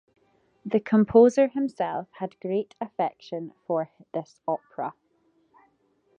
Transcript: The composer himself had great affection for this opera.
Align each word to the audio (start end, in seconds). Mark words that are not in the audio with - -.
The 0.65 0.79
composer 0.79 1.49
himself 1.49 2.07
had 2.13 2.39
great 2.39 2.73
affection 2.81 3.53
for 3.67 3.91
this 4.15 4.41
opera. 4.47 4.95